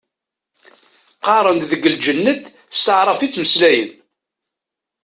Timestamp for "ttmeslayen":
3.29-3.91